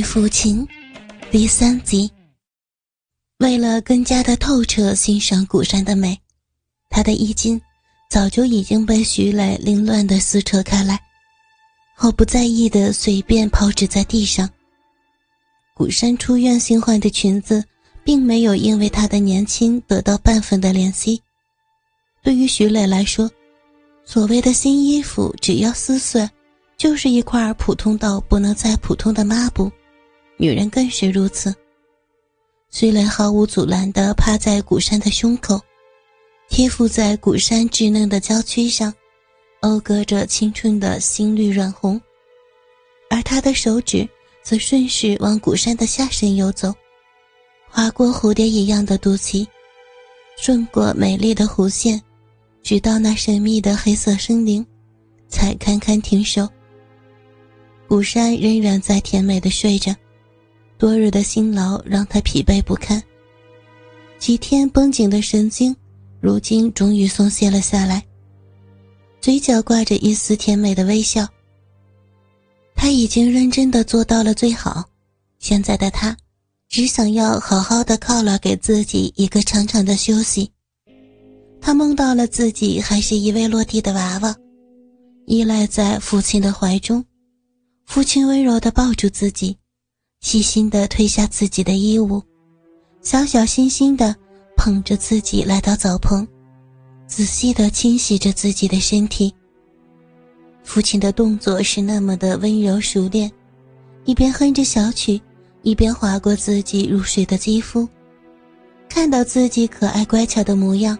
[0.00, 0.66] 与父亲，
[1.30, 2.10] 第三集。
[3.36, 6.18] 为了更加的透彻欣赏古山的美，
[6.88, 7.60] 他的衣襟
[8.08, 10.98] 早就已经被徐磊凌乱的撕扯开来，
[11.94, 14.48] 毫不在意的随便抛掷在地上。
[15.74, 17.62] 古山出院新换的裙子，
[18.02, 21.20] 并没有因为他的年轻得到半分的怜惜。
[22.22, 23.30] 对于徐磊来说，
[24.06, 26.26] 所谓的新衣服，只要撕碎。
[26.78, 29.70] 就是一块普通到不能再普通的抹布，
[30.40, 31.54] 女人更是如此。
[32.70, 35.60] 虽然毫无阻拦地趴在古山的胸口，
[36.48, 38.90] 贴附在古山稚嫩的娇躯上，
[39.60, 42.00] 讴歌着青春的新绿软红，
[43.10, 44.08] 而他的手指
[44.42, 46.72] 则顺势往古山的下身游走，
[47.68, 49.46] 划过蝴蝶一样的肚脐，
[50.38, 52.00] 顺过美丽的弧线，
[52.62, 54.66] 直到那神秘的黑色森林，
[55.28, 56.48] 才堪堪停手。
[57.86, 59.94] 古山仍然在甜美的睡着，
[60.80, 63.00] 多日的辛劳让他疲惫不堪。
[64.18, 65.76] 几天绷紧的神经，
[66.22, 68.02] 如今终于松懈了下来，
[69.20, 71.28] 嘴角挂着一丝甜美的微笑。
[72.74, 74.82] 他已经认真的做到了最好，
[75.38, 76.16] 现在的他，
[76.66, 80.50] 只想要好好的犒劳给自己一个长长的休息。
[81.60, 84.34] 他梦到了自己还是一位落地的娃娃，
[85.26, 87.04] 依赖在父亲的怀中。
[87.84, 89.54] 父亲温柔地抱住自己，
[90.20, 92.22] 细心地褪下自己的衣物，
[93.00, 94.14] 小小心心地
[94.54, 96.26] 捧着自己来到澡棚，
[97.06, 99.34] 仔细地清洗着自己的身体。
[100.62, 103.32] 父亲的动作是那么的温柔熟练，
[104.04, 105.20] 一边哼着小曲，
[105.62, 107.88] 一边划过自己入睡的肌肤。
[108.90, 110.96] 看到自己可爱乖巧的模样，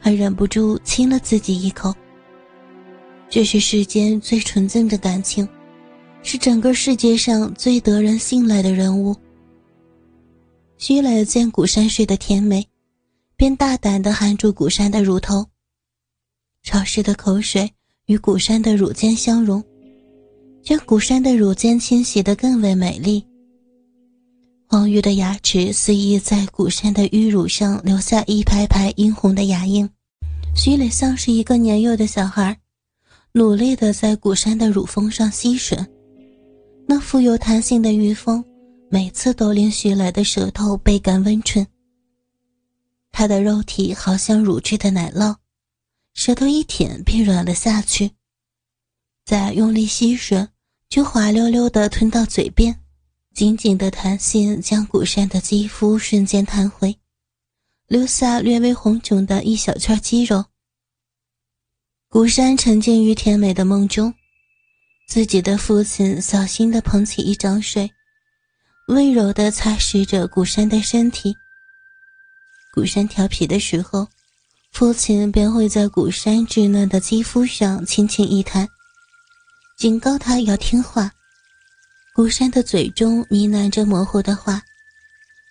[0.00, 1.94] 还忍不住亲了自己一口。
[3.30, 5.48] 这是世间最纯净的感情。
[6.26, 9.14] 是整个世界上最得人信赖的人物。
[10.76, 12.66] 徐磊见古山睡得甜美，
[13.36, 15.46] 便大胆地含住古山的乳头。
[16.64, 17.72] 潮湿的口水
[18.06, 19.62] 与古山的乳尖相融，
[20.64, 23.24] 将古山的乳尖清洗得更为美丽。
[24.66, 29.88] 黄玉的牙齿肆意在古山的玉乳上留下一排排殷红的牙印。
[30.56, 32.58] 徐磊像是一个年幼的小孩，
[33.30, 35.86] 努力地在古山的乳峰上吸吮。
[36.88, 38.44] 那富有弹性的玉峰，
[38.88, 41.66] 每次都令徐来的舌头倍感温存。
[43.10, 45.34] 他的肉体好像乳汁的奶酪，
[46.14, 48.12] 舌头一舔便软了下去，
[49.24, 50.46] 再用力吸吮，
[50.88, 52.78] 就滑溜溜地吞到嘴边，
[53.34, 56.96] 紧紧的弹性将古山的肌肤瞬间弹回，
[57.88, 60.44] 留下略微红肿的一小圈肌肉。
[62.08, 64.14] 古山沉浸于甜美的梦中。
[65.06, 67.90] 自己的父亲小心地捧起一张水，
[68.88, 71.34] 温柔地擦拭着古山的身体。
[72.74, 74.08] 古山调皮的时候，
[74.72, 78.68] 父亲便会在古山稚嫩的肌肤上轻轻一弹，
[79.78, 81.10] 警告他要听话。
[82.12, 84.60] 古山的嘴中呢喃着模糊的话，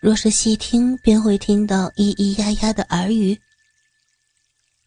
[0.00, 3.38] 若是细听，便会听到咿咿呀呀的耳语。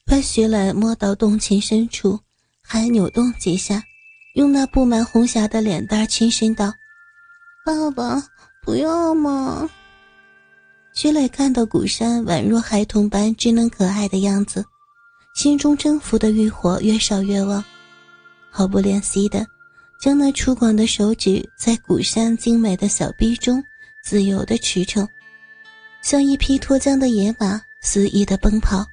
[0.06, 2.20] 把徐磊摸到动情深处，
[2.62, 3.82] 还扭动几下。
[4.38, 6.72] 用那布满红霞的脸蛋轻声道
[7.66, 8.24] ：“爸爸，
[8.62, 9.68] 不要嘛！”
[10.94, 14.64] 徐磊看到古山宛若孩童般稚嫩可爱的样子，
[15.34, 17.64] 心中征服的欲火越烧越旺，
[18.52, 19.44] 毫不怜惜的
[20.00, 23.64] 将那粗犷的手指在古山精美的小臂中
[24.04, 25.08] 自由的驰骋，
[26.04, 28.86] 像一匹脱缰的野马肆意的奔跑。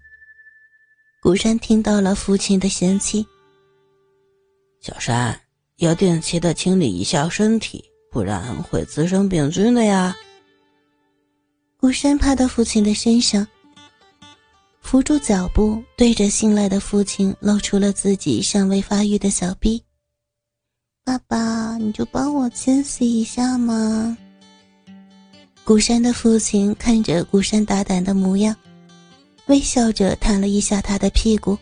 [1.21, 3.27] 古山听到了父亲的嫌弃。
[4.85, 5.41] 小山
[5.79, 10.15] 要定期的清理一下身体，不然会滋生病菌的呀。
[11.81, 13.47] 孤山趴到父亲的身上，
[14.83, 19.83] 扶住脚步，对着信赖的父亲露出了自己尚未发育的小臂。
[21.03, 24.15] 爸爸，你就帮我清洗一下嘛。
[25.65, 28.55] 孤山的父亲看着孤山大胆的模样，
[29.47, 31.57] 微笑着弹了一下他的屁股。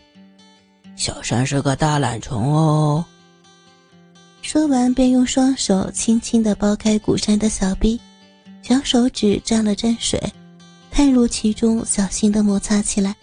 [0.97, 3.05] 小山是个大懒虫哦。
[4.53, 7.99] 说完，便用双手轻轻地剥开古山的小臂，
[8.61, 10.21] 将手指沾了沾水，
[10.91, 13.15] 探入其中，小心地摩擦起来。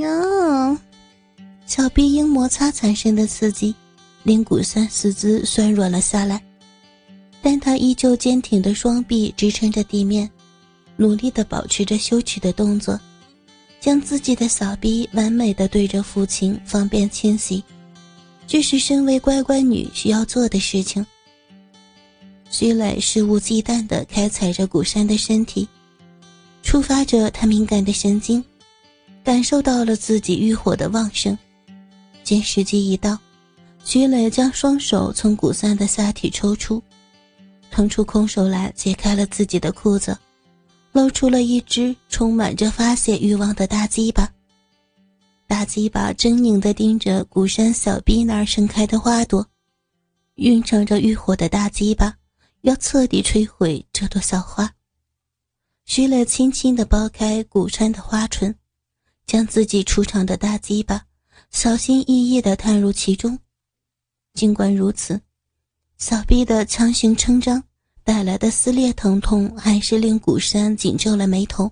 [0.00, 0.76] 呀，
[1.66, 3.72] 小臂因摩擦产生的刺激，
[4.24, 6.42] 令古山四肢酸软了下来，
[7.40, 10.28] 但他依旧坚挺的双臂支撑着地面，
[10.96, 12.98] 努力地保持着羞耻的动作，
[13.78, 17.62] 将自己的小臂完美地对着父亲，方便清洗。
[18.46, 21.04] 这是身为乖乖女需要做的事情。
[22.48, 25.68] 徐磊肆无忌惮地开采着古山的身体，
[26.62, 28.42] 触发着他敏感的神经，
[29.24, 31.36] 感受到了自己欲火的旺盛。
[32.22, 33.18] 见时机一到，
[33.84, 36.82] 徐磊将双手从古三的下体抽出，
[37.70, 40.16] 腾出空手来解开了自己的裤子，
[40.92, 44.30] 露出了一只充满着发泄欲望的大鸡巴。
[45.48, 49.48] 大鸡巴狰狞地盯着古山小臂那儿盛开的花朵，
[50.34, 52.16] 蕴藏着欲火的大鸡巴
[52.62, 54.74] 要彻底摧毁这朵小花。
[55.84, 58.56] 徐磊轻轻地剥开古山的花唇，
[59.24, 61.04] 将自己出场的大鸡巴
[61.52, 63.38] 小心翼翼地探入其中。
[64.34, 65.20] 尽管如此，
[65.96, 67.62] 小臂的强行撑张
[68.02, 71.70] 带来的撕裂疼痛，还是令古山紧皱了眉头。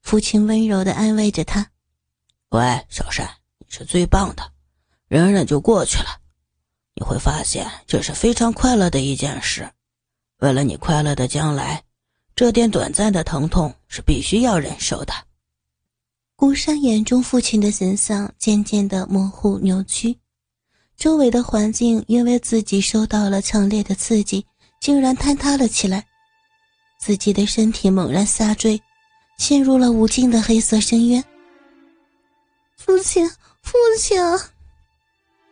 [0.00, 1.70] 父亲温柔地安慰着他。
[2.50, 3.28] 喂，小山，
[3.58, 4.52] 你是最棒的，
[5.08, 6.20] 忍忍就过去了。
[6.94, 9.68] 你会发现这是非常快乐的一件事。
[10.38, 11.82] 为了你快乐的将来，
[12.36, 15.12] 这点短暂的疼痛是必须要忍受的。
[16.36, 20.16] 孤山眼中父亲的形象渐渐的模糊扭曲，
[20.96, 24.46] 周围的环境因为自己受到了强烈的刺激，
[24.80, 26.06] 竟然坍塌了起来，
[27.00, 28.80] 自己的身体猛然下坠，
[29.36, 31.24] 陷入了无尽的黑色深渊。
[32.76, 33.28] 父亲，
[33.62, 34.20] 父亲！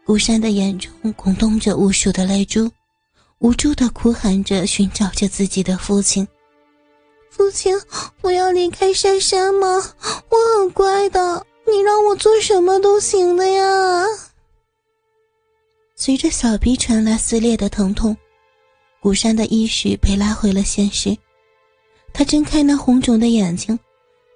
[0.04, 2.70] 顾山的眼中滚动着无数的泪珠，
[3.38, 6.28] 无助的哭喊着，寻找着自己的父亲。
[7.30, 7.74] 父亲，
[8.20, 9.66] 不要离开珊珊吗？
[10.28, 14.04] 我很乖的，你让我做什么都行的呀。
[15.96, 18.16] 随着小臂传来撕裂的疼痛，
[19.00, 21.16] 顾山的意识被拉回了现实。
[22.12, 23.76] 他睁开那红肿的眼睛。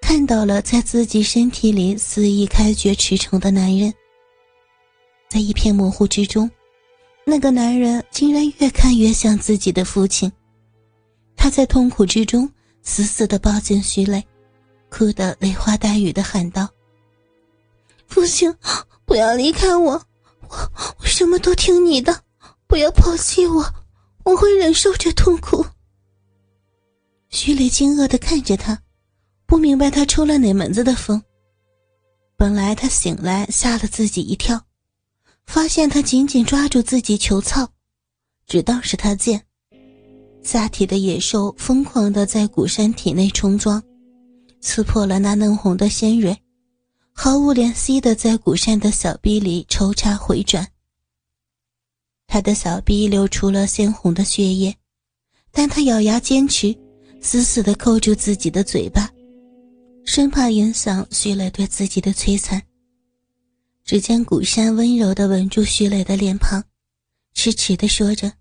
[0.08, 3.92] 看到了在自己身体里肆意开掘驰骋的男人，
[5.28, 6.50] 在一片模糊之中，
[7.26, 10.32] 那个男人竟然越看越像自己的父亲。
[11.36, 12.50] 他在痛苦之中
[12.82, 14.26] 死死地抱紧徐磊，
[14.88, 16.66] 哭得泪花带雨地喊道
[18.08, 18.50] ：“父亲，
[19.04, 19.92] 不要离开我，
[20.40, 22.22] 我我什么都听你的，
[22.66, 23.62] 不要抛弃我，
[24.24, 25.66] 我会忍受这痛苦。”
[27.28, 28.80] 徐磊惊愕地看着他。
[29.48, 31.20] 不明白他抽了哪门子的风。
[32.36, 34.62] 本来他醒来吓了自己一跳，
[35.46, 37.66] 发现他紧紧抓住自己求操，
[38.46, 39.42] 只当是他贱。
[40.42, 43.82] 下体的野兽疯狂的在古山体内冲撞，
[44.60, 46.36] 刺破了那嫩红的鲜蕊，
[47.12, 50.68] 毫无怜惜的在古山的小臂里抽插回转。
[52.26, 54.76] 他的小臂流出了鲜红的血液，
[55.50, 56.76] 但他咬牙坚持，
[57.22, 59.07] 死死的扣住自己的嘴巴。
[60.08, 62.62] 生怕影响徐磊对自己的摧残。
[63.84, 66.64] 只见古山温柔地吻住徐磊的脸庞，
[67.34, 68.32] 痴痴地说着：“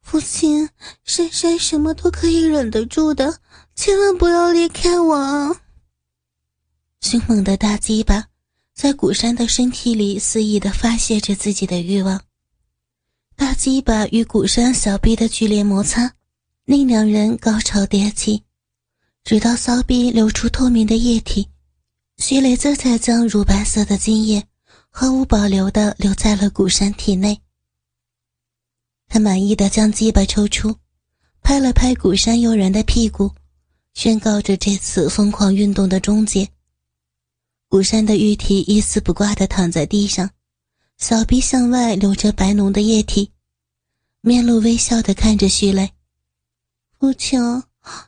[0.00, 0.68] 父亲，
[1.02, 3.40] 珊珊什么都可以忍得住的，
[3.74, 5.56] 千万不要离开我。”
[7.02, 8.26] 凶猛的大鸡巴
[8.72, 12.22] 在古山的身体里肆意地发泄着自己的欲望。
[13.34, 16.14] 大鸡巴与古山小臂的剧烈摩擦，
[16.66, 18.44] 令两人高潮迭起。
[19.24, 21.46] 直到骚逼流出透明的液体，
[22.16, 24.42] 徐磊这才将乳白色的精液
[24.88, 27.38] 毫无保留地留在了古山体内。
[29.06, 30.74] 他满意的将鸡巴抽出，
[31.42, 33.30] 拍了拍古山诱人的屁股，
[33.92, 36.48] 宣告着这次疯狂运动的终结。
[37.68, 40.30] 古山的玉体一丝不挂地躺在地上，
[40.96, 43.30] 小臂向外流着白浓的液体，
[44.22, 45.92] 面露微笑地看着徐磊，
[46.98, 47.62] 父亲。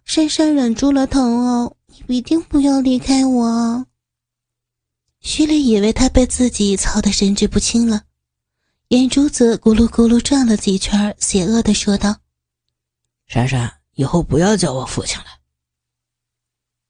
[0.05, 3.87] 珊珊忍住了疼哦，你一定不要离开我。
[5.21, 8.05] 徐磊以为他被自己操得神志不清了，
[8.89, 12.17] 眼珠子咕噜咕噜转了几圈，邪恶的说道
[13.29, 15.27] ：“珊珊，以后不要叫我父亲了。”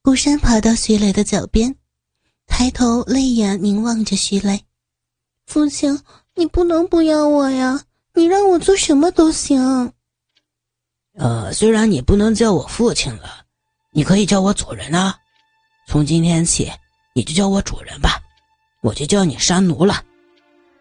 [0.03, 1.77] 孤山跑到徐磊的脚边，
[2.47, 4.65] 抬头泪眼凝望着徐磊
[5.47, 6.01] ：“父亲，
[6.37, 9.93] 你不能不要我呀，你让我做什么都行。”
[11.17, 13.45] 呃，虽然你不能叫我父亲了，
[13.91, 15.17] 你可以叫我主人啊。
[15.87, 16.71] 从今天起，
[17.15, 18.21] 你就叫我主人吧，
[18.81, 20.03] 我就叫你山奴了。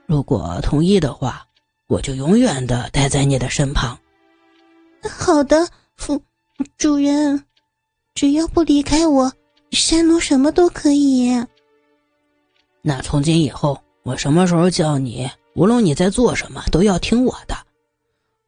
[0.05, 1.45] 如果同意的话，
[1.87, 3.97] 我就永远的待在你的身旁。
[5.03, 5.67] 好的，
[5.97, 6.21] 父
[6.77, 7.43] 主人，
[8.13, 9.31] 只要不离开我，
[9.71, 11.43] 山奴什么都可以。
[12.81, 17.57] 那从今以后，我什么时候叫你，无论你在做什么，都要听我的。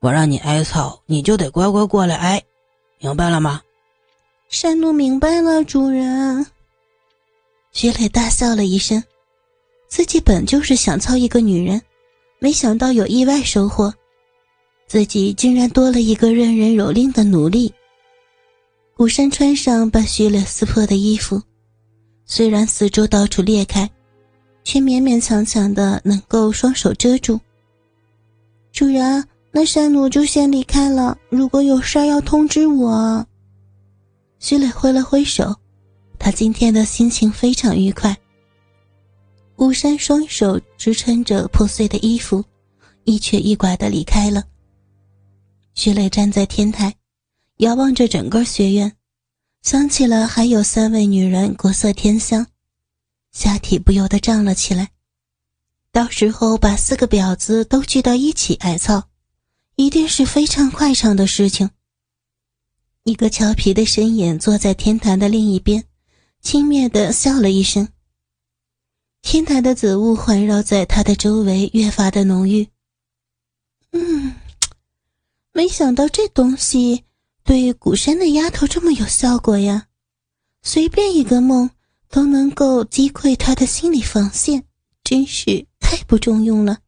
[0.01, 2.43] 我让你挨操，你就得乖乖过来挨，
[2.97, 3.61] 明白了吗？
[4.49, 6.43] 山奴明白了，主人。
[7.71, 9.01] 徐磊大笑了一声，
[9.87, 11.79] 自己本就是想操一个女人，
[12.39, 13.93] 没想到有意外收获。
[14.87, 17.71] 自己竟然多了一个任人蹂躏的奴隶。
[18.95, 21.39] 古山穿上把徐磊撕破的衣服，
[22.25, 23.87] 虽然四周到处裂开，
[24.63, 27.39] 却勉勉强强的能够双手遮住。
[28.73, 33.25] 主人，那山奴就先离开了，如果有事要通知我。
[34.39, 35.55] 徐磊挥了挥手，
[36.17, 38.17] 他今天的心情非常愉快。
[39.55, 42.43] 古山双手支撑着破碎的衣服，
[43.03, 44.43] 一瘸一拐的离开了。
[45.75, 46.95] 徐磊站在天台，
[47.57, 48.91] 遥望着整个学院，
[49.61, 52.47] 想起了还有三位女人国色天香，
[53.31, 54.89] 下体不由得胀了起来。
[55.91, 59.03] 到时候把四个婊子都聚到一起挨操，
[59.75, 61.69] 一定是非常快畅的事情。
[63.03, 65.83] 一个俏皮的身影坐在天台的另一边，
[66.41, 67.87] 轻蔑的笑了一声。
[69.21, 72.67] 天台的紫雾环绕在他的周围，越发的浓郁。
[73.91, 74.33] 嗯，
[75.51, 77.03] 没想到这东西
[77.43, 79.87] 对古山的丫头这么有效果呀！
[80.63, 81.69] 随便一个梦
[82.09, 84.63] 都能够击溃他的心理防线，
[85.03, 86.79] 真是太不中用了。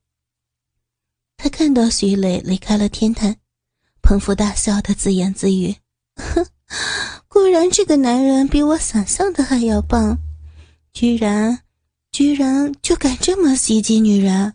[1.43, 3.35] 他看到徐磊离开了天台，
[4.01, 5.75] 捧腹大笑的自言自语
[6.15, 6.47] ：“哼，
[7.27, 10.17] 果然这个男人比我想象的还要棒，
[10.93, 11.59] 居然……”
[12.13, 14.53] 居然就敢这么袭击女人！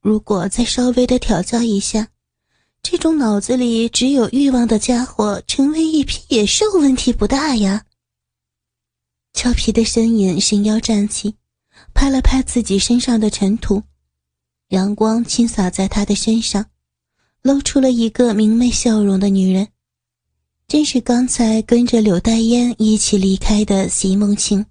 [0.00, 2.08] 如果再稍微的调教一下，
[2.82, 7.84] 这种脑子里只有欲望的家伙，成为一匹野兽问题不大呀。
[9.32, 11.36] 俏皮的身影伸腰站起，
[11.94, 13.84] 拍了拍自己身上的尘土，
[14.70, 16.66] 阳光倾洒在他的身上，
[17.42, 19.68] 露出了一个明媚笑容的女人，
[20.66, 24.66] 正是刚才跟着柳黛烟一起离开的席梦清。